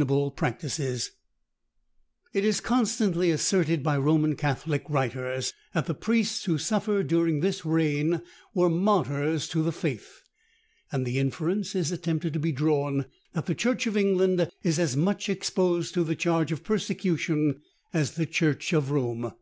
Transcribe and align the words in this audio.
It 0.00 1.10
is 2.46 2.60
constantly 2.62 3.30
asserted 3.30 3.82
by 3.82 3.98
Roman 3.98 4.34
Catholic 4.34 4.82
writers, 4.88 5.52
that 5.74 5.84
the 5.84 5.92
priests 5.94 6.46
who 6.46 6.56
suffered 6.56 7.06
during 7.06 7.40
this 7.40 7.66
reign 7.66 8.22
were 8.54 8.70
martyrs 8.70 9.46
to 9.50 9.62
the 9.62 9.72
faith: 9.72 10.22
and 10.90 11.04
the 11.04 11.18
inference 11.18 11.74
is 11.74 11.92
attempted 11.92 12.32
to 12.32 12.40
be 12.40 12.50
drawn, 12.50 13.04
that 13.34 13.44
the 13.44 13.54
church 13.54 13.86
of 13.86 13.94
England 13.98 14.48
is 14.62 14.78
as 14.78 14.96
much 14.96 15.28
exposed 15.28 15.92
to 15.92 16.02
the 16.02 16.16
charge 16.16 16.50
of 16.50 16.64
persecution 16.64 17.60
as 17.92 18.12
the 18.12 18.24
church 18.24 18.72
of 18.72 18.90
Rome. 18.90 19.32